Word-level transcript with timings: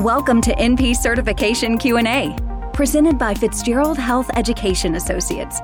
Welcome 0.00 0.42
to 0.42 0.54
NP 0.56 0.94
Certification 0.94 1.78
Q&A, 1.78 2.36
presented 2.74 3.16
by 3.16 3.32
Fitzgerald 3.32 3.96
Health 3.96 4.28
Education 4.36 4.96
Associates. 4.96 5.60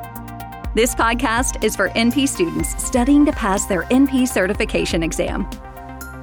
This 0.74 0.94
podcast 0.94 1.62
is 1.62 1.76
for 1.76 1.90
NP 1.90 2.26
students 2.26 2.82
studying 2.82 3.26
to 3.26 3.32
pass 3.32 3.66
their 3.66 3.82
NP 3.82 4.26
certification 4.26 5.02
exam. 5.02 5.46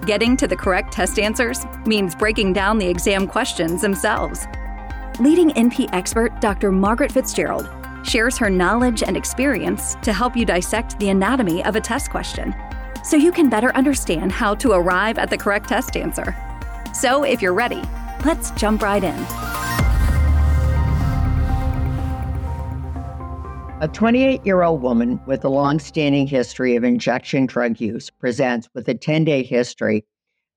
Getting 0.08 0.36
to 0.38 0.48
the 0.48 0.56
correct 0.56 0.92
test 0.92 1.20
answers 1.20 1.64
means 1.86 2.16
breaking 2.16 2.54
down 2.54 2.80
the 2.80 2.88
exam 2.88 3.28
questions 3.28 3.84
themselves. 3.84 4.48
Leading 5.20 5.52
NP 5.52 5.94
expert 5.94 6.42
Dr. 6.42 6.72
Margaret 6.72 7.12
Fitzgerald 7.12 7.70
shares 8.04 8.40
her 8.40 8.50
knowledge 8.50 9.04
and 9.04 9.16
experience 9.16 9.94
to 10.02 10.14
help 10.14 10.36
you 10.36 10.46
dissect 10.46 10.98
the 11.00 11.10
anatomy 11.10 11.64
of 11.64 11.76
a 11.76 11.82
test 11.82 12.10
question 12.10 12.56
so 13.04 13.16
you 13.16 13.32
can 13.32 13.50
better 13.50 13.70
understand 13.76 14.32
how 14.32 14.56
to 14.56 14.72
arrive 14.72 15.20
at 15.20 15.30
the 15.30 15.38
correct 15.38 15.70
test 15.70 15.96
answer. 15.96 16.36
So, 16.92 17.24
if 17.24 17.40
you're 17.40 17.54
ready, 17.54 17.84
let's 18.26 18.52
jump 18.52 18.82
right 18.82 19.04
in. 19.04 19.26
A 23.82 23.88
28 23.88 24.46
year 24.46 24.62
old 24.64 24.82
woman 24.82 25.22
with 25.26 25.46
a 25.46 25.50
long 25.50 25.80
standing 25.80 26.28
history 26.28 26.76
of 26.76 26.84
injection 26.84 27.46
drug 27.46 27.80
use 27.80 28.10
presents 28.10 28.68
with 28.74 28.90
a 28.90 28.94
10 28.94 29.24
day 29.24 29.42
history 29.42 30.06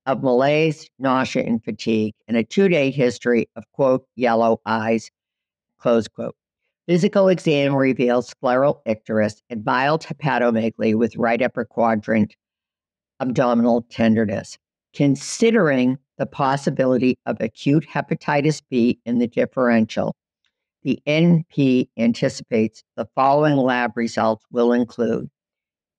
of 0.05 0.21
malaise, 0.21 0.89
nausea, 0.99 1.43
and 1.45 1.63
fatigue, 1.63 2.13
and 2.27 2.35
a 2.35 2.43
two 2.43 2.67
day 2.67 2.91
history 2.91 3.49
of, 3.55 3.63
quote, 3.71 4.05
yellow 4.15 4.59
eyes, 4.65 5.09
close 5.79 6.07
quote. 6.07 6.35
Physical 6.85 7.29
exam 7.29 7.73
reveals 7.73 8.33
scleral 8.33 8.81
icterus 8.85 9.41
and 9.49 9.63
mild 9.63 10.01
hepatomegaly 10.03 10.95
with 10.95 11.15
right 11.15 11.41
upper 11.41 11.63
quadrant 11.63 12.35
abdominal 13.21 13.83
tenderness. 13.83 14.57
Considering 14.93 15.97
the 16.17 16.25
possibility 16.25 17.17
of 17.25 17.37
acute 17.39 17.85
hepatitis 17.87 18.61
B 18.69 18.99
in 19.05 19.19
the 19.19 19.27
differential, 19.27 20.15
the 20.83 21.01
NP 21.07 21.89
anticipates 21.97 22.83
the 22.95 23.07
following 23.15 23.55
lab 23.55 23.95
results 23.95 24.45
will 24.51 24.73
include 24.73 25.29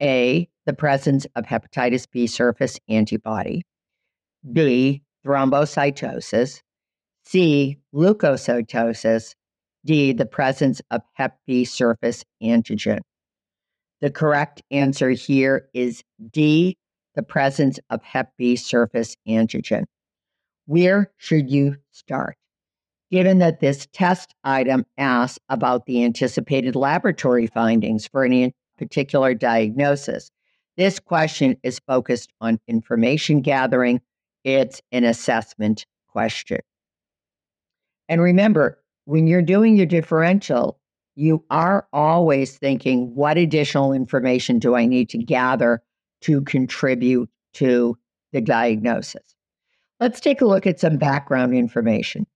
A, 0.00 0.48
the 0.66 0.74
presence 0.74 1.26
of 1.34 1.44
hepatitis 1.44 2.06
B 2.10 2.26
surface 2.26 2.78
antibody, 2.88 3.62
B, 4.52 5.02
thrombocytosis, 5.26 6.60
C, 7.24 7.78
leukocytosis, 7.94 9.34
D, 9.86 10.12
the 10.12 10.26
presence 10.26 10.80
of 10.90 11.02
hep 11.14 11.38
B 11.46 11.64
surface 11.64 12.24
antigen. 12.42 13.00
The 14.00 14.10
correct 14.10 14.62
answer 14.70 15.10
here 15.10 15.68
is 15.72 16.02
D, 16.30 16.76
the 17.14 17.22
presence 17.22 17.78
of 17.90 18.02
hep 18.02 18.32
B 18.36 18.56
surface 18.56 19.16
antigen. 19.26 19.84
Where 20.66 21.12
should 21.16 21.50
you 21.50 21.76
start? 21.90 22.36
Given 23.10 23.38
that 23.38 23.60
this 23.60 23.86
test 23.92 24.34
item 24.44 24.86
asks 24.96 25.38
about 25.48 25.86
the 25.86 26.04
anticipated 26.04 26.74
laboratory 26.74 27.46
findings 27.46 28.06
for 28.06 28.24
any 28.24 28.54
particular 28.78 29.34
diagnosis, 29.34 30.30
this 30.76 30.98
question 30.98 31.56
is 31.62 31.80
focused 31.86 32.32
on 32.40 32.58
information 32.66 33.40
gathering. 33.40 34.00
It's 34.42 34.80
an 34.90 35.04
assessment 35.04 35.86
question. 36.08 36.60
And 38.08 38.20
remember, 38.20 38.82
when 39.04 39.26
you're 39.26 39.42
doing 39.42 39.76
your 39.76 39.86
differential, 39.86 40.80
you 41.14 41.44
are 41.50 41.86
always 41.92 42.56
thinking, 42.58 43.14
what 43.14 43.38
additional 43.38 43.92
information 43.92 44.58
do 44.58 44.74
I 44.74 44.86
need 44.86 45.08
to 45.10 45.18
gather 45.18 45.82
to 46.22 46.40
contribute 46.42 47.30
to 47.54 47.96
the 48.32 48.40
diagnosis? 48.40 49.36
Let's 50.04 50.20
take 50.20 50.42
a 50.42 50.44
look 50.44 50.66
at 50.66 50.78
some 50.78 50.98
background 50.98 51.54
information. 51.54 52.26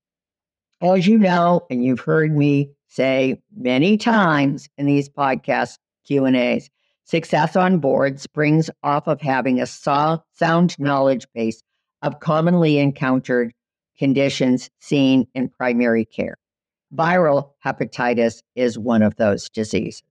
As 0.81 1.07
you 1.07 1.19
know, 1.19 1.67
and 1.69 1.85
you've 1.85 2.01
heard 2.01 2.35
me 2.35 2.71
say 2.87 3.43
many 3.55 3.99
times 3.99 4.71
in 4.79 4.87
these 4.87 5.11
podcast 5.11 5.77
Q&As, 6.07 6.71
success 7.05 7.57
on 7.57 7.79
board 7.79 8.21
springs 8.21 8.71
off 8.83 9.07
of 9.07 9.21
having 9.21 9.61
a 9.61 9.67
sound 9.67 10.79
knowledge 10.79 11.27
base 11.35 11.63
of 12.01 12.21
commonly 12.21 12.79
encountered 12.79 13.53
conditions 13.99 14.71
seen 14.79 15.27
in 15.35 15.51
primary 15.51 16.07
care. 16.07 16.39
Viral 16.95 17.51
hepatitis 17.63 18.41
is 18.55 18.79
one 18.79 19.03
of 19.03 19.17
those 19.17 19.51
diseases. 19.51 20.03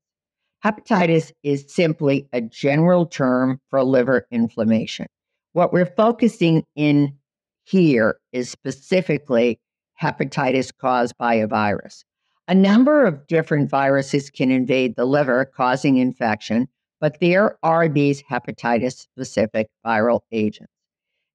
Hepatitis 0.64 1.32
is 1.42 1.66
simply 1.68 2.30
a 2.32 2.40
general 2.40 3.08
term 3.08 3.60
for 3.72 3.84
liver 3.84 4.28
inflammation. 4.30 5.08
What 5.54 5.74
we're 5.74 5.88
focusing 5.88 6.64
in 6.76 7.17
here 7.68 8.18
is 8.32 8.50
specifically 8.50 9.60
hepatitis 10.02 10.72
caused 10.80 11.18
by 11.18 11.34
a 11.34 11.48
virus. 11.48 12.06
A 12.48 12.56
number 12.56 13.06
of 13.06 13.28
different 13.28 13.70
viruses 13.70 14.30
can 14.30 14.52
invade 14.52 14.96
the 14.96 15.06
liver, 15.06 15.44
causing 15.44 15.98
infection, 15.98 16.70
but 17.02 17.20
there 17.20 17.58
are 17.64 17.90
these 17.90 18.24
hepatitis 18.24 18.94
specific 18.94 19.68
viral 19.86 20.22
agents. 20.32 20.72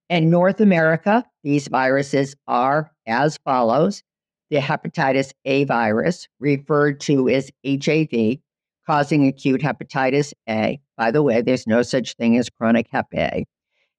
In 0.09 0.31
North 0.31 0.61
America, 0.61 1.25
these 1.45 1.69
viruses 1.69 2.35
are 2.47 2.91
as 3.07 3.39
follows 3.45 4.03
the 4.51 4.57
hepatitis 4.57 5.33
A 5.45 5.65
virus, 5.65 6.29
referred 6.41 7.01
to 7.01 7.29
as 7.29 7.51
HAV, 7.65 8.39
causing 8.87 9.27
acute 9.27 9.61
hepatitis 9.61 10.33
A. 10.49 10.81
By 10.97 11.11
the 11.11 11.23
way, 11.23 11.43
there's 11.43 11.67
no 11.67 11.83
such 11.83 12.15
thing 12.15 12.39
as 12.39 12.49
chronic 12.49 12.87
hep 12.91 13.09
A. 13.15 13.45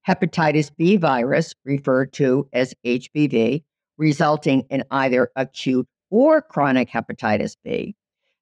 Hepatitis 0.07 0.69
B 0.75 0.97
virus, 0.97 1.55
referred 1.63 2.11
to 2.13 2.49
as 2.51 2.73
HBV, 2.85 3.63
resulting 3.97 4.65
in 4.69 4.83
either 4.91 5.31
acute 5.35 5.87
or 6.09 6.41
chronic 6.41 6.89
hepatitis 6.89 7.55
B. 7.63 7.95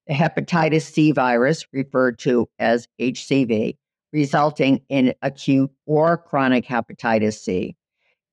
The 0.08 0.14
hepatitis 0.14 0.82
C 0.82 1.12
virus, 1.12 1.66
referred 1.72 2.18
to 2.20 2.50
as 2.58 2.88
HCV, 3.00 3.78
resulting 4.12 4.82
in 4.90 5.14
acute 5.22 5.72
or 5.86 6.18
chronic 6.18 6.66
hepatitis 6.66 7.40
C. 7.40 7.76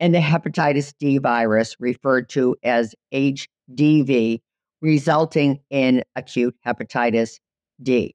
And 0.00 0.15
the 0.15 0.21
hepatitis 0.21 0.95
D 0.99 1.19
virus, 1.19 1.77
referred 1.78 2.28
to 2.31 2.56
as 2.62 2.95
HDV, 3.12 4.41
resulting 4.81 5.60
in 5.71 6.03
acute 6.16 6.56
hepatitis 6.66 7.39
D. 7.83 8.15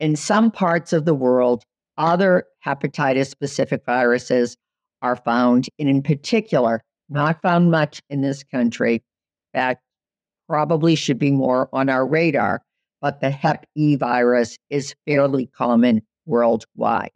In 0.00 0.16
some 0.16 0.50
parts 0.50 0.92
of 0.92 1.04
the 1.04 1.14
world, 1.14 1.64
other 1.96 2.44
hepatitis 2.64 3.28
specific 3.28 3.84
viruses 3.84 4.56
are 5.02 5.16
found, 5.16 5.68
and 5.78 5.88
in 5.88 6.02
particular, 6.02 6.82
not 7.08 7.42
found 7.42 7.70
much 7.70 8.00
in 8.08 8.22
this 8.22 8.42
country. 8.42 8.94
In 8.94 9.00
fact, 9.60 9.82
probably 10.48 10.94
should 10.94 11.18
be 11.18 11.30
more 11.30 11.68
on 11.72 11.88
our 11.88 12.06
radar, 12.06 12.62
but 13.00 13.20
the 13.20 13.30
Hep 13.30 13.66
E 13.74 13.96
virus 13.96 14.56
is 14.70 14.94
fairly 15.06 15.46
common 15.46 16.02
worldwide. 16.26 17.10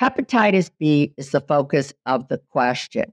Hepatitis 0.00 0.70
B 0.78 1.12
is 1.16 1.30
the 1.30 1.40
focus 1.40 1.92
of 2.06 2.28
the 2.28 2.38
question. 2.50 3.12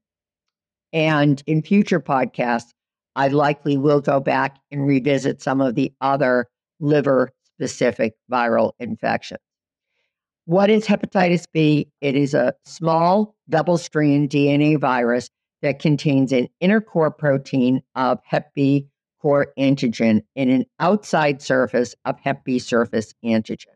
And 0.94 1.44
in 1.46 1.62
future 1.62 2.00
podcasts, 2.00 2.72
I 3.16 3.28
likely 3.28 3.78
will 3.78 4.00
go 4.00 4.20
back 4.20 4.58
and 4.72 4.88
revisit 4.88 5.42
some 5.42 5.60
of 5.60 5.76
the 5.76 5.92
other 6.02 6.48
liver 6.80 7.32
specific 7.44 8.14
viral 8.32 8.72
infections. 8.80 9.40
What 10.48 10.70
is 10.70 10.86
hepatitis 10.86 11.44
B? 11.52 11.92
It 12.00 12.16
is 12.16 12.34
a 12.34 12.54
small 12.64 13.36
double 13.50 13.78
strand 13.78 14.30
DNA 14.30 14.80
virus 14.80 15.30
that 15.62 15.80
contains 15.80 16.32
an 16.32 16.48
inner 16.62 16.80
core 16.80 17.12
protein 17.12 17.82
of 17.96 18.20
Hep 18.24 18.54
B 18.54 18.88
core 19.22 19.52
antigen 19.60 20.22
and 20.38 20.50
an 20.50 20.64
outside 20.80 21.42
surface 21.42 21.96
of 22.06 22.18
Hep 22.22 22.46
B 22.46 22.60
surface 22.60 23.14
antigen. 23.26 23.76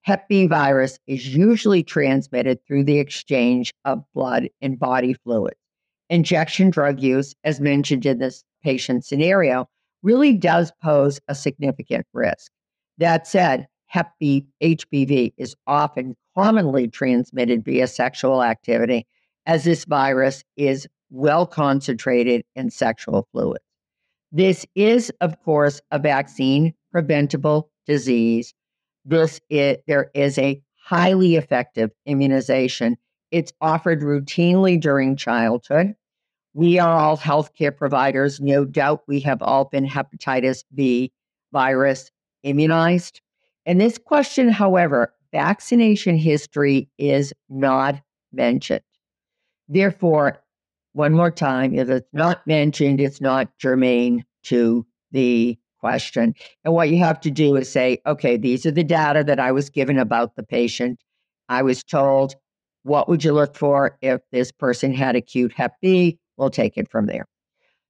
Hep 0.00 0.30
B 0.30 0.46
virus 0.46 0.98
is 1.06 1.36
usually 1.36 1.82
transmitted 1.82 2.64
through 2.66 2.84
the 2.84 2.98
exchange 2.98 3.70
of 3.84 4.02
blood 4.14 4.48
and 4.62 4.78
body 4.78 5.12
fluids. 5.12 5.60
Injection 6.08 6.70
drug 6.70 7.00
use, 7.00 7.34
as 7.44 7.60
mentioned 7.60 8.06
in 8.06 8.16
this 8.16 8.44
patient 8.64 9.04
scenario, 9.04 9.68
really 10.02 10.32
does 10.32 10.72
pose 10.82 11.20
a 11.28 11.34
significant 11.34 12.06
risk. 12.14 12.50
That 12.96 13.26
said, 13.26 13.66
Hep 13.92 14.14
B 14.18 14.46
HBV 14.62 15.34
is 15.36 15.54
often 15.66 16.16
commonly 16.34 16.88
transmitted 16.88 17.62
via 17.62 17.86
sexual 17.86 18.42
activity, 18.42 19.06
as 19.44 19.64
this 19.64 19.84
virus 19.84 20.42
is 20.56 20.88
well 21.10 21.46
concentrated 21.46 22.42
in 22.56 22.70
sexual 22.70 23.28
fluids. 23.32 23.62
This 24.30 24.64
is, 24.74 25.12
of 25.20 25.38
course, 25.42 25.82
a 25.90 25.98
vaccine 25.98 26.72
preventable 26.90 27.70
disease. 27.84 28.54
This 29.04 29.42
is, 29.50 29.76
there 29.86 30.10
is 30.14 30.38
a 30.38 30.62
highly 30.82 31.36
effective 31.36 31.90
immunization. 32.06 32.96
It's 33.30 33.52
offered 33.60 34.00
routinely 34.00 34.80
during 34.80 35.16
childhood. 35.16 35.94
We 36.54 36.78
are 36.78 36.98
all 36.98 37.18
healthcare 37.18 37.76
providers. 37.76 38.40
No 38.40 38.64
doubt 38.64 39.02
we 39.06 39.20
have 39.20 39.42
all 39.42 39.66
been 39.66 39.86
hepatitis 39.86 40.64
B 40.74 41.12
virus 41.52 42.10
immunized. 42.42 43.20
In 43.64 43.78
this 43.78 43.98
question, 43.98 44.48
however, 44.48 45.14
vaccination 45.32 46.16
history 46.16 46.88
is 46.98 47.32
not 47.48 48.00
mentioned. 48.32 48.82
Therefore, 49.68 50.42
one 50.92 51.12
more 51.12 51.30
time. 51.30 51.74
If 51.74 51.88
it's 51.88 52.08
not 52.12 52.46
mentioned, 52.46 53.00
it's 53.00 53.20
not 53.20 53.56
germane 53.58 54.24
to 54.44 54.86
the 55.10 55.58
question. 55.80 56.34
And 56.64 56.74
what 56.74 56.90
you 56.90 56.98
have 56.98 57.20
to 57.20 57.30
do 57.30 57.56
is 57.56 57.70
say, 57.70 57.98
okay, 58.06 58.36
these 58.36 58.66
are 58.66 58.70
the 58.70 58.84
data 58.84 59.24
that 59.24 59.40
I 59.40 59.52
was 59.52 59.70
given 59.70 59.98
about 59.98 60.36
the 60.36 60.42
patient. 60.42 61.02
I 61.48 61.62
was 61.62 61.82
told, 61.82 62.34
what 62.84 63.08
would 63.08 63.24
you 63.24 63.32
look 63.32 63.56
for 63.56 63.96
if 64.00 64.20
this 64.32 64.52
person 64.52 64.92
had 64.92 65.16
acute 65.16 65.52
Hep 65.52 65.74
B? 65.80 66.18
We'll 66.36 66.50
take 66.50 66.76
it 66.76 66.90
from 66.90 67.06
there. 67.06 67.26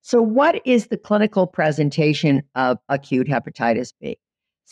So, 0.00 0.20
what 0.20 0.60
is 0.66 0.88
the 0.88 0.96
clinical 0.96 1.46
presentation 1.46 2.42
of 2.54 2.78
acute 2.88 3.28
hepatitis 3.28 3.92
B? 4.00 4.18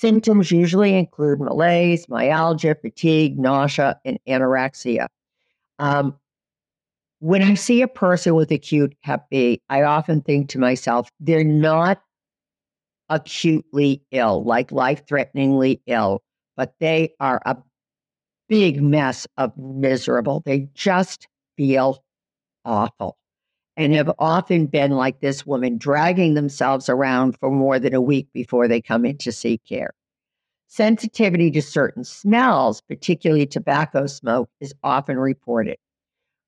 Symptoms 0.00 0.50
usually 0.50 0.96
include 0.96 1.40
malaise, 1.40 2.08
myalgia, 2.08 2.74
fatigue, 2.74 3.38
nausea, 3.38 4.00
and 4.06 4.18
anorexia. 4.26 5.08
Um, 5.78 6.18
when 7.18 7.42
I 7.42 7.52
see 7.52 7.82
a 7.82 7.88
person 7.88 8.34
with 8.34 8.50
acute 8.50 8.96
Hep 9.02 9.28
B, 9.28 9.60
I 9.68 9.82
often 9.82 10.22
think 10.22 10.48
to 10.50 10.58
myself, 10.58 11.10
they're 11.20 11.44
not 11.44 12.00
acutely 13.10 14.02
ill, 14.10 14.42
like 14.42 14.72
life 14.72 15.06
threateningly 15.06 15.82
ill, 15.86 16.22
but 16.56 16.72
they 16.80 17.12
are 17.20 17.42
a 17.44 17.58
big 18.48 18.82
mess 18.82 19.26
of 19.36 19.54
miserable. 19.58 20.42
They 20.46 20.70
just 20.72 21.28
feel 21.58 22.02
awful 22.64 23.18
and 23.80 23.94
have 23.94 24.12
often 24.18 24.66
been 24.66 24.90
like 24.90 25.20
this 25.20 25.46
woman, 25.46 25.78
dragging 25.78 26.34
themselves 26.34 26.90
around 26.90 27.38
for 27.38 27.50
more 27.50 27.78
than 27.78 27.94
a 27.94 28.00
week 28.00 28.28
before 28.34 28.68
they 28.68 28.78
come 28.78 29.06
in 29.06 29.16
to 29.16 29.32
seek 29.32 29.64
care. 29.66 29.94
Sensitivity 30.66 31.50
to 31.50 31.62
certain 31.62 32.04
smells, 32.04 32.82
particularly 32.82 33.46
tobacco 33.46 34.06
smoke, 34.06 34.50
is 34.60 34.74
often 34.84 35.18
reported. 35.18 35.78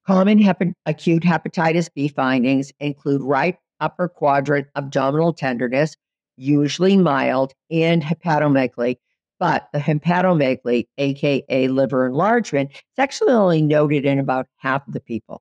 Common 0.06 0.46
acute 0.84 1.22
hepatitis 1.22 1.88
B 1.94 2.06
findings 2.06 2.70
include 2.80 3.22
right 3.22 3.56
upper 3.80 4.08
quadrant 4.08 4.66
abdominal 4.76 5.32
tenderness, 5.32 5.96
usually 6.36 6.98
mild, 6.98 7.54
and 7.70 8.02
hepatomegaly. 8.02 8.98
But 9.40 9.68
the 9.72 9.78
hepatomegaly, 9.78 10.86
aka 10.98 11.68
liver 11.68 12.06
enlargement, 12.06 12.72
is 12.72 12.98
actually 12.98 13.32
only 13.32 13.62
noted 13.62 14.04
in 14.04 14.18
about 14.18 14.48
half 14.58 14.86
of 14.86 14.92
the 14.92 15.00
people. 15.00 15.40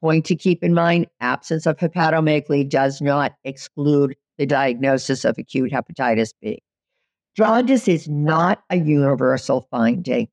Point 0.00 0.24
to 0.26 0.36
keep 0.36 0.62
in 0.62 0.74
mind 0.74 1.06
absence 1.20 1.66
of 1.66 1.76
hepatomegaly 1.76 2.68
does 2.68 3.00
not 3.00 3.34
exclude 3.44 4.14
the 4.38 4.46
diagnosis 4.46 5.24
of 5.24 5.36
acute 5.38 5.72
hepatitis 5.72 6.32
B. 6.40 6.62
Jaundice 7.36 7.88
is 7.88 8.08
not 8.08 8.62
a 8.70 8.76
universal 8.76 9.66
finding. 9.70 10.28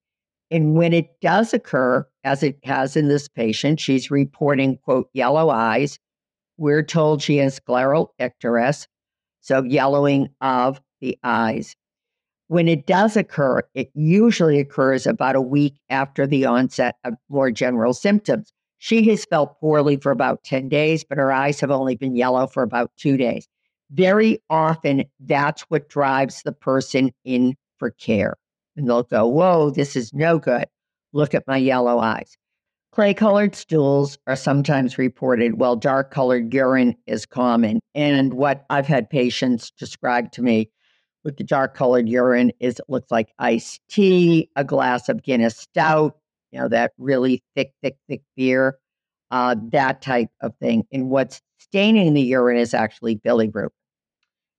And 0.52 0.76
when 0.76 0.94
it 0.94 1.20
does 1.22 1.54
occur, 1.54 2.08
as 2.24 2.44
it 2.44 2.60
has 2.64 2.96
in 2.96 3.08
this 3.08 3.28
patient, 3.28 3.80
she's 3.80 4.12
reporting, 4.12 4.78
quote, 4.78 5.10
yellow 5.14 5.50
eyes. 5.50 5.98
We're 6.58 6.84
told 6.84 7.22
she 7.22 7.38
has 7.38 7.60
scleral 7.60 8.10
icterus, 8.20 8.88
so 9.42 9.64
yellowing 9.64 10.30
of 10.42 10.80
the 11.02 11.18
eyes. 11.24 11.76
When 12.48 12.68
it 12.68 12.86
does 12.86 13.18
occur, 13.18 13.64
it 13.74 13.90
usually 13.96 14.60
occurs 14.60 15.08
about 15.08 15.36
a 15.36 15.42
week 15.42 15.80
after 15.90 16.28
the 16.28 16.46
onset 16.46 16.96
of 17.04 17.16
more 17.30 17.50
general 17.50 17.94
symptoms. 17.94 18.54
She 18.86 19.10
has 19.10 19.26
felt 19.26 19.60
poorly 19.60 19.98
for 19.98 20.12
about 20.12 20.44
10 20.44 20.70
days, 20.70 21.04
but 21.04 21.18
her 21.18 21.32
eyes 21.32 21.60
have 21.60 21.72
only 21.72 21.96
been 21.96 22.16
yellow 22.16 22.46
for 22.46 22.62
about 22.62 22.92
two 22.98 23.18
days. 23.18 23.48
Very 23.90 24.38
often, 24.48 25.06
that's 25.20 25.64
what 25.64 25.90
drives 25.90 26.44
the 26.44 26.52
person 26.52 27.10
in 27.24 27.56
for 27.80 27.90
care. 27.90 28.36
And 28.78 28.88
they'll 28.88 29.02
go, 29.02 29.26
Whoa, 29.26 29.72
this 29.72 29.96
is 29.96 30.14
no 30.14 30.38
good. 30.38 30.68
Look 31.14 31.34
at 31.34 31.48
my 31.48 31.58
yellow 31.58 31.98
eyes. 31.98 32.38
Clay 32.92 33.16
colored 33.16 33.56
stools 33.56 34.20
are 34.28 34.36
sometimes 34.36 35.00
reported, 35.00 35.60
while 35.60 35.76
dark 35.76 36.12
colored 36.12 36.54
urine 36.54 36.96
is 37.08 37.26
common. 37.26 37.80
And 37.96 38.36
what 38.36 38.68
I've 38.70 38.86
had 38.86 39.10
patients 39.10 39.72
describe 39.72 40.32
to 40.34 40.44
me 40.44 40.70
with 41.24 41.38
the 41.38 41.44
dark 41.44 41.74
colored 41.74 42.08
urine 42.08 42.52
is 42.60 42.78
it 42.78 42.86
looks 42.88 43.10
like 43.10 43.34
iced 43.40 43.82
tea, 43.90 44.52
a 44.56 44.64
glass 44.64 45.10
of 45.10 45.24
Guinness 45.24 45.58
stout, 45.58 46.20
you 46.52 46.60
know, 46.60 46.68
that 46.70 46.94
really 46.98 47.44
thick, 47.56 47.74
thick, 47.82 47.98
thick 48.08 48.22
beer, 48.36 48.78
uh, 49.32 49.56
that 49.72 50.02
type 50.02 50.30
of 50.42 50.54
thing. 50.62 50.84
And 50.92 51.10
what's 51.10 51.42
staining 51.60 52.14
the 52.14 52.22
urine 52.22 52.58
is 52.58 52.74
actually 52.74 53.18
bilirubin. 53.18 53.70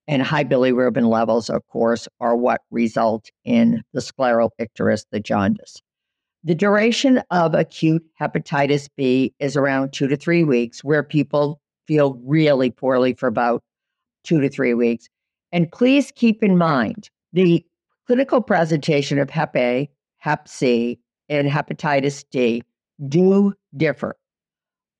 And 0.09 0.23
high 0.23 0.45
bilirubin 0.45 1.09
levels, 1.09 1.51
of 1.51 1.67
course, 1.67 2.07
are 2.21 2.37
what 2.37 2.61
result 2.71 3.31
in 3.45 3.83
the 3.93 4.01
scleral 4.01 4.51
icterus, 4.61 5.05
the 5.11 5.19
jaundice. 5.19 5.83
The 6.45 6.55
duration 6.55 7.23
of 7.33 7.55
acute 7.55 8.05
hepatitis 8.21 8.89
B 8.97 9.35
is 9.41 9.57
around 9.57 9.93
two 9.93 10.07
to 10.07 10.17
three 10.17 10.45
weeks, 10.45 10.85
where 10.85 11.03
people 11.03 11.61
feel 11.89 12.21
really 12.25 12.71
poorly 12.71 13.15
for 13.15 13.27
about 13.27 13.65
two 14.23 14.41
to 14.41 14.49
three 14.49 14.75
weeks. 14.75 15.09
And 15.51 15.71
please 15.73 16.13
keep 16.15 16.43
in 16.45 16.57
mind 16.57 17.11
the 17.33 17.65
clinical 18.07 18.41
presentation 18.41 19.19
of 19.19 19.31
Hep 19.31 19.57
A, 19.57 19.91
Hep 20.19 20.47
C, 20.47 21.01
and 21.29 21.49
hepatitis 21.49 22.25
D 22.31 22.63
do 23.09 23.55
differ. 23.77 24.17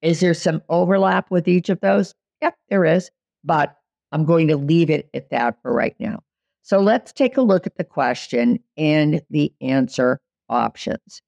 Is 0.03 0.21
there 0.21 0.35
some 0.35 0.63
overlap 0.69 1.31
with 1.31 1.49
each 1.49 1.69
of 1.69 1.81
those? 1.81 2.15
Yep, 2.43 2.55
there 2.69 2.85
is, 2.85 3.11
but 3.45 3.77
I'm 4.13 4.25
going 4.25 4.49
to 4.49 4.57
leave 4.57 4.91
it 4.91 5.09
at 5.15 5.31
that 5.31 5.61
for 5.63 5.73
right 5.73 5.97
now. 5.99 6.23
So 6.63 6.81
let's 6.81 7.13
take 7.13 7.37
a 7.37 7.43
look 7.43 7.67
at 7.67 7.77
the 7.77 7.85
question 7.85 8.59
and 8.77 9.23
the 9.31 9.53
answer 9.61 10.21
options. 10.49 11.23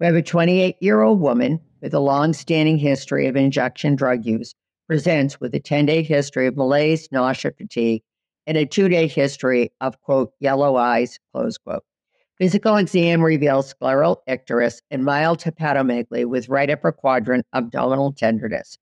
We 0.00 0.06
have 0.06 0.14
a 0.14 0.22
28 0.22 0.76
year 0.80 1.02
old 1.02 1.20
woman 1.20 1.60
with 1.80 1.94
a 1.94 2.00
long 2.00 2.32
standing 2.32 2.78
history 2.78 3.26
of 3.26 3.36
injection 3.36 3.96
drug 3.96 4.24
use, 4.24 4.54
presents 4.86 5.40
with 5.40 5.54
a 5.54 5.60
10 5.60 5.86
day 5.86 6.02
history 6.02 6.46
of 6.46 6.56
malaise, 6.56 7.08
nausea, 7.10 7.52
fatigue, 7.52 8.02
and 8.46 8.56
a 8.56 8.66
two 8.66 8.88
day 8.88 9.06
history 9.06 9.72
of, 9.80 10.00
quote, 10.00 10.32
yellow 10.40 10.76
eyes, 10.76 11.18
close 11.32 11.58
quote. 11.58 11.84
Physical 12.38 12.76
exam 12.76 13.20
reveals 13.20 13.74
scleral 13.74 14.18
icterus 14.28 14.80
and 14.92 15.04
mild 15.04 15.40
hepatomegaly 15.40 16.24
with 16.24 16.48
right 16.48 16.70
upper 16.70 16.92
quadrant 16.92 17.44
abdominal 17.52 18.12
tenderness. 18.12 18.78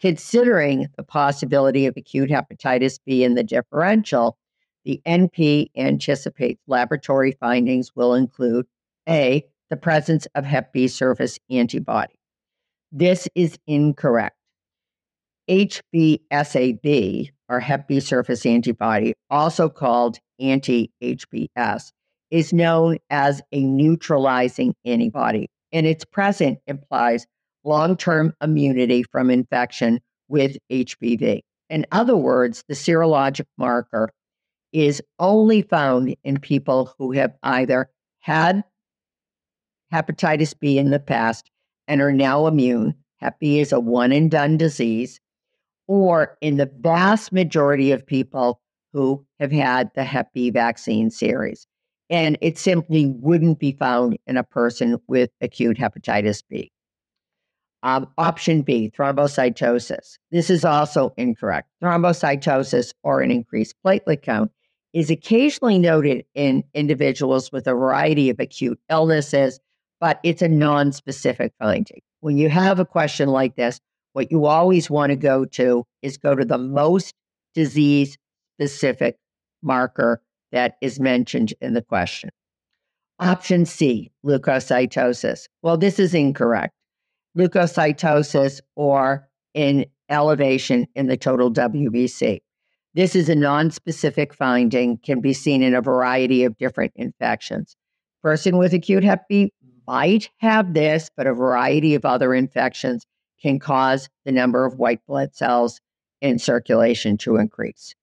Considering 0.00 0.88
the 0.96 1.04
possibility 1.04 1.86
of 1.86 1.96
acute 1.96 2.30
hepatitis 2.30 2.98
B 3.06 3.22
in 3.22 3.34
the 3.34 3.44
differential, 3.44 4.36
the 4.84 5.00
NP 5.06 5.70
anticipates 5.76 6.60
laboratory 6.66 7.30
findings 7.30 7.94
will 7.94 8.12
include 8.12 8.66
A, 9.08 9.46
the 9.70 9.76
presence 9.76 10.26
of 10.34 10.44
Hep 10.44 10.72
B 10.72 10.88
surface 10.88 11.38
antibody. 11.48 12.18
This 12.90 13.28
is 13.36 13.56
incorrect. 13.68 14.36
HBSAB, 15.48 17.30
or 17.48 17.60
Hep 17.60 17.86
B 17.86 18.00
surface 18.00 18.44
antibody, 18.44 19.14
also 19.30 19.68
called 19.68 20.18
anti 20.40 20.90
HBs, 21.00 21.92
is 22.30 22.52
known 22.52 22.98
as 23.10 23.40
a 23.52 23.62
neutralizing 23.62 24.74
antibody, 24.84 25.48
and 25.72 25.86
its 25.86 26.04
presence 26.04 26.58
implies 26.66 27.26
long 27.64 27.96
term 27.96 28.32
immunity 28.42 29.02
from 29.02 29.30
infection 29.30 30.00
with 30.28 30.56
HBV. 30.70 31.40
In 31.68 31.86
other 31.92 32.16
words, 32.16 32.64
the 32.68 32.74
serologic 32.74 33.46
marker 33.58 34.10
is 34.72 35.02
only 35.18 35.62
found 35.62 36.14
in 36.24 36.38
people 36.38 36.94
who 36.98 37.12
have 37.12 37.34
either 37.42 37.90
had 38.20 38.62
hepatitis 39.92 40.58
B 40.58 40.78
in 40.78 40.90
the 40.90 40.98
past 40.98 41.50
and 41.88 42.00
are 42.00 42.12
now 42.12 42.46
immune. 42.46 42.94
Hep 43.18 43.38
B 43.38 43.60
is 43.60 43.72
a 43.72 43.80
one 43.80 44.12
and 44.12 44.30
done 44.30 44.56
disease, 44.56 45.20
or 45.86 46.36
in 46.40 46.56
the 46.56 46.70
vast 46.80 47.32
majority 47.32 47.92
of 47.92 48.06
people 48.06 48.60
who 48.92 49.24
have 49.40 49.52
had 49.52 49.90
the 49.94 50.04
Hep 50.04 50.32
B 50.34 50.50
vaccine 50.50 51.10
series 51.10 51.66
and 52.10 52.38
it 52.40 52.58
simply 52.58 53.06
wouldn't 53.06 53.58
be 53.58 53.72
found 53.72 54.18
in 54.26 54.36
a 54.36 54.44
person 54.44 54.98
with 55.08 55.30
acute 55.40 55.76
hepatitis 55.76 56.42
B. 56.48 56.70
Um, 57.82 58.08
option 58.18 58.62
B, 58.62 58.90
thrombocytosis. 58.96 60.18
This 60.30 60.50
is 60.50 60.64
also 60.64 61.12
incorrect. 61.16 61.68
Thrombocytosis 61.82 62.92
or 63.02 63.20
an 63.20 63.30
increased 63.30 63.74
platelet 63.84 64.22
count 64.22 64.50
is 64.92 65.10
occasionally 65.10 65.78
noted 65.78 66.24
in 66.34 66.64
individuals 66.74 67.52
with 67.52 67.66
a 67.66 67.74
variety 67.74 68.30
of 68.30 68.40
acute 68.40 68.80
illnesses, 68.88 69.60
but 70.00 70.18
it's 70.22 70.42
a 70.42 70.48
non-specific 70.48 71.52
finding. 71.58 72.00
When 72.20 72.38
you 72.38 72.48
have 72.48 72.80
a 72.80 72.84
question 72.84 73.28
like 73.28 73.56
this, 73.56 73.78
what 74.14 74.30
you 74.30 74.46
always 74.46 74.88
want 74.88 75.10
to 75.10 75.16
go 75.16 75.44
to 75.44 75.84
is 76.02 76.16
go 76.16 76.34
to 76.34 76.44
the 76.44 76.58
most 76.58 77.12
disease 77.54 78.16
specific 78.54 79.18
marker 79.62 80.22
that 80.52 80.76
is 80.80 81.00
mentioned 81.00 81.54
in 81.60 81.74
the 81.74 81.82
question. 81.82 82.30
Option 83.18 83.64
C, 83.64 84.10
leukocytosis. 84.24 85.46
Well, 85.62 85.76
this 85.76 85.98
is 85.98 86.14
incorrect. 86.14 86.74
Leukocytosis 87.36 88.60
or 88.74 89.28
an 89.54 89.86
elevation 90.08 90.86
in 90.94 91.06
the 91.06 91.16
total 91.16 91.50
WBC. 91.52 92.40
This 92.94 93.14
is 93.14 93.28
a 93.28 93.34
non-specific 93.34 94.32
finding, 94.32 94.98
can 94.98 95.20
be 95.20 95.32
seen 95.32 95.62
in 95.62 95.74
a 95.74 95.82
variety 95.82 96.44
of 96.44 96.56
different 96.56 96.92
infections. 96.96 97.76
Person 98.22 98.56
with 98.56 98.72
acute 98.72 99.04
Hep 99.04 99.28
B 99.28 99.52
might 99.86 100.30
have 100.38 100.74
this, 100.74 101.10
but 101.16 101.26
a 101.26 101.34
variety 101.34 101.94
of 101.94 102.04
other 102.04 102.34
infections 102.34 103.04
can 103.40 103.58
cause 103.58 104.08
the 104.24 104.32
number 104.32 104.64
of 104.64 104.78
white 104.78 105.00
blood 105.06 105.34
cells 105.34 105.80
in 106.20 106.38
circulation 106.38 107.16
to 107.18 107.36
increase. 107.36 107.94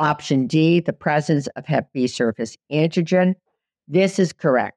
Option 0.00 0.46
D, 0.46 0.80
the 0.80 0.92
presence 0.92 1.46
of 1.56 1.66
Hep 1.66 1.92
B 1.92 2.06
surface 2.06 2.56
antigen. 2.72 3.34
This 3.86 4.18
is 4.18 4.32
correct. 4.32 4.76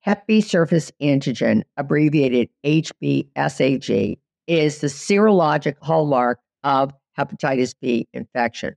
Hep 0.00 0.26
B 0.26 0.40
surface 0.40 0.90
antigen, 1.00 1.62
abbreviated 1.76 2.48
HBsAg, 2.64 4.18
is 4.48 4.80
the 4.80 4.88
serologic 4.88 5.76
hallmark 5.80 6.40
of 6.64 6.92
hepatitis 7.16 7.74
B 7.80 8.08
infection. 8.12 8.74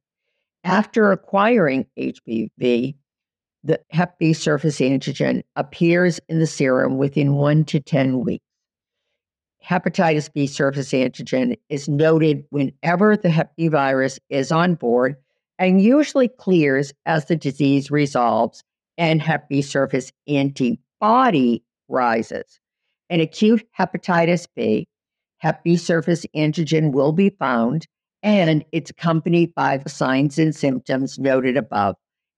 After 0.63 1.11
acquiring 1.11 1.87
HBV, 1.97 2.95
the 3.63 3.79
Hep 3.89 4.19
B 4.19 4.33
surface 4.33 4.79
antigen 4.79 5.41
appears 5.55 6.19
in 6.29 6.39
the 6.39 6.47
serum 6.47 6.97
within 6.97 7.33
one 7.33 7.65
to 7.65 7.79
10 7.79 8.23
weeks. 8.23 8.45
Hepatitis 9.67 10.31
B 10.31 10.45
surface 10.45 10.91
antigen 10.91 11.57
is 11.69 11.89
noted 11.89 12.45
whenever 12.51 13.17
the 13.17 13.29
Hep 13.29 13.55
B 13.55 13.67
virus 13.67 14.19
is 14.29 14.51
on 14.51 14.75
board 14.75 15.15
and 15.57 15.81
usually 15.81 16.27
clears 16.27 16.93
as 17.05 17.25
the 17.25 17.35
disease 17.35 17.89
resolves 17.89 18.63
and 18.97 19.21
Hep 19.21 19.49
B 19.49 19.61
surface 19.61 20.11
antibody 20.27 21.63
rises. 21.87 22.59
In 23.09 23.19
acute 23.21 23.65
hepatitis 23.77 24.47
B, 24.55 24.87
Hep 25.39 25.63
B 25.63 25.77
surface 25.77 26.25
antigen 26.35 26.91
will 26.91 27.11
be 27.11 27.29
found, 27.29 27.87
and 28.21 28.63
it's 28.71 28.91
accompanied 28.91 29.53
by 29.55 29.77
the 29.77 29.89
signs 29.89 30.37
and 30.37 30.55
symptoms 30.55 31.17
noted 31.17 31.57
above 31.57 31.95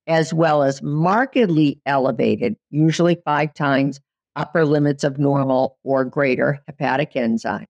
as 0.08 0.34
well 0.34 0.64
as 0.64 0.82
markedly 0.82 1.82
elevated, 1.86 2.56
usually 2.70 3.18
five 3.26 3.54
times 3.54 4.00
upper 4.38 4.64
limits 4.66 5.04
of 5.04 5.20
normal 5.20 5.78
or 5.84 6.06
greater 6.06 6.60
hepatic 6.68 7.14
enzymes. 7.14 7.66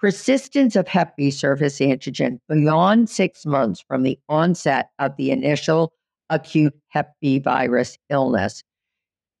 Persistence 0.00 0.74
of 0.74 0.88
Hep 0.88 1.16
B 1.16 1.30
surface 1.30 1.78
antigen 1.78 2.38
beyond 2.48 3.08
six 3.08 3.46
months 3.46 3.84
from 3.86 4.02
the 4.02 4.18
onset 4.28 4.88
of 4.98 5.16
the 5.16 5.30
initial 5.30 5.92
acute 6.28 6.74
Hep 6.88 7.12
B 7.20 7.38
virus 7.38 7.96
illness 8.10 8.64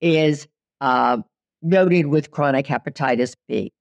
is 0.00 0.46
uh, 0.80 1.18
noted 1.62 2.06
with 2.06 2.30
chronic 2.30 2.66
hepatitis 2.66 3.34
B. 3.48 3.72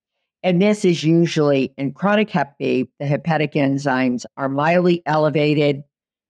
And 0.41 0.59
this 0.59 0.83
is 0.83 1.03
usually 1.03 1.71
in 1.77 1.93
chronic 1.93 2.31
Hep 2.31 2.57
B, 2.57 2.89
the 2.99 3.05
hepatic 3.05 3.53
enzymes 3.53 4.25
are 4.37 4.49
mildly 4.49 5.03
elevated 5.05 5.83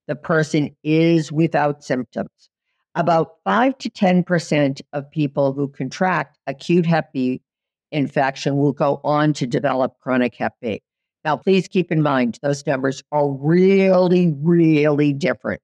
the 0.07 0.15
person 0.17 0.75
is 0.83 1.31
without 1.31 1.83
symptoms. 1.83 2.50
About 2.95 3.37
5 3.45 3.77
to 3.79 3.89
10% 3.89 4.81
of 4.91 5.09
people 5.11 5.53
who 5.53 5.69
contract 5.69 6.37
acute 6.45 6.85
Hep 6.85 7.13
B 7.13 7.41
infection 7.91 8.57
will 8.57 8.73
go 8.73 8.99
on 9.03 9.31
to 9.33 9.47
develop 9.47 9.97
chronic 10.01 10.35
Hep 10.35 10.55
B. 10.61 10.81
Now, 11.23 11.37
please 11.37 11.67
keep 11.67 11.91
in 11.91 12.01
mind, 12.01 12.39
those 12.41 12.65
numbers 12.65 13.01
are 13.11 13.29
really, 13.29 14.33
really 14.41 15.13
different 15.13 15.61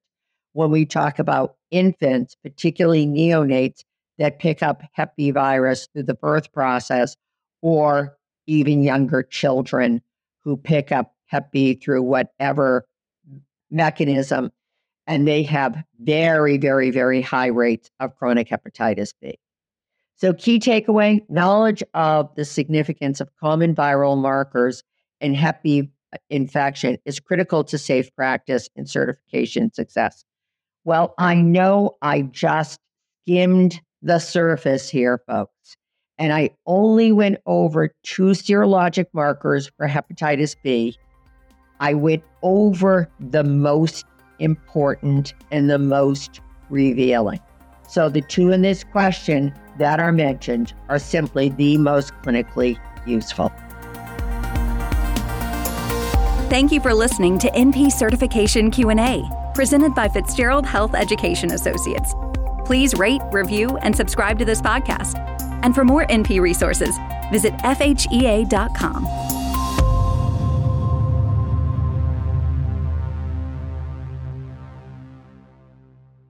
when 0.53 0.71
we 0.71 0.85
talk 0.85 1.19
about 1.19 1.55
infants, 1.71 2.35
particularly 2.43 3.05
neonates 3.05 3.83
that 4.17 4.39
pick 4.39 4.63
up 4.63 4.81
Hep 4.93 5.15
B 5.15 5.31
virus 5.31 5.87
through 5.91 6.03
the 6.03 6.13
birth 6.13 6.51
process, 6.53 7.15
or 7.61 8.17
even 8.45 8.83
younger 8.83 9.21
children 9.21 10.01
who 10.43 10.55
pick 10.55 10.91
up 10.91 11.13
Hep 11.25 11.51
B 11.51 11.73
through 11.73 12.03
whatever 12.03 12.85
mechanism, 13.69 14.49
and 15.07 15.27
they 15.27 15.43
have 15.43 15.83
very, 15.99 16.57
very, 16.57 16.91
very 16.91 17.21
high 17.21 17.47
rates 17.47 17.89
of 17.99 18.15
chronic 18.17 18.49
hepatitis 18.49 19.13
B. 19.21 19.39
So, 20.15 20.33
key 20.33 20.59
takeaway 20.59 21.21
knowledge 21.29 21.83
of 21.93 22.33
the 22.35 22.45
significance 22.45 23.21
of 23.21 23.29
common 23.39 23.75
viral 23.75 24.17
markers 24.17 24.83
in 25.21 25.33
Hep 25.33 25.63
B 25.63 25.89
uh, 26.13 26.17
infection 26.29 26.97
is 27.05 27.19
critical 27.19 27.63
to 27.65 27.77
safe 27.77 28.13
practice 28.15 28.69
and 28.75 28.89
certification 28.89 29.73
success. 29.73 30.23
Well, 30.85 31.13
I 31.17 31.35
know 31.35 31.97
I 32.01 32.21
just 32.21 32.79
skimmed 33.23 33.81
the 34.01 34.19
surface 34.19 34.89
here, 34.89 35.21
folks, 35.27 35.75
and 36.17 36.33
I 36.33 36.51
only 36.65 37.11
went 37.11 37.37
over 37.45 37.93
two 38.03 38.31
serologic 38.31 39.07
markers 39.13 39.69
for 39.77 39.87
hepatitis 39.87 40.55
B 40.63 40.97
I 41.79 41.93
went 41.93 42.23
over 42.41 43.09
the 43.19 43.43
most 43.43 44.05
important 44.39 45.33
and 45.51 45.69
the 45.69 45.79
most 45.79 46.41
revealing. 46.69 47.39
So 47.87 48.09
the 48.09 48.21
two 48.21 48.51
in 48.51 48.61
this 48.61 48.83
question 48.83 49.53
that 49.79 49.99
are 49.99 50.11
mentioned 50.11 50.73
are 50.89 50.99
simply 50.99 51.49
the 51.49 51.77
most 51.77 52.13
clinically 52.23 52.77
useful. 53.05 53.51
Thank 56.49 56.71
you 56.71 56.79
for 56.79 56.93
listening 56.93 57.37
to 57.39 57.51
NP 57.51 57.91
Certification 57.91 58.71
Q&A, 58.71 59.23
presented 59.53 59.93
by 59.93 60.07
Fitzgerald 60.07 60.65
Health 60.65 60.95
Education 60.95 61.51
Associates. 61.51 62.13
Please 62.65 62.93
rate, 62.95 63.21
review, 63.31 63.77
and 63.77 63.95
subscribe 63.95 64.39
to 64.39 64.45
this 64.45 64.61
podcast. 64.61 65.17
And 65.63 65.75
for 65.75 65.83
more 65.83 66.05
NP 66.07 66.39
resources, 66.41 66.95
visit 67.31 67.53
fhea.com. 67.55 69.26